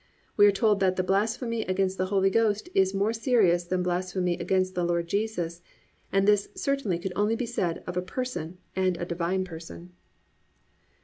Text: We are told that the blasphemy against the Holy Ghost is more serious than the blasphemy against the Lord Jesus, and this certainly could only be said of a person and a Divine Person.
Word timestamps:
We 0.35 0.47
are 0.47 0.51
told 0.51 0.79
that 0.79 0.95
the 0.95 1.03
blasphemy 1.03 1.61
against 1.65 1.99
the 1.99 2.07
Holy 2.07 2.31
Ghost 2.31 2.69
is 2.73 2.91
more 2.95 3.13
serious 3.13 3.65
than 3.65 3.81
the 3.81 3.83
blasphemy 3.83 4.35
against 4.35 4.73
the 4.73 4.83
Lord 4.83 5.07
Jesus, 5.07 5.61
and 6.11 6.27
this 6.27 6.49
certainly 6.55 6.97
could 6.97 7.13
only 7.15 7.35
be 7.35 7.45
said 7.45 7.83
of 7.85 7.95
a 7.95 8.01
person 8.01 8.57
and 8.75 8.97
a 8.97 9.05
Divine 9.05 9.45
Person. 9.45 9.93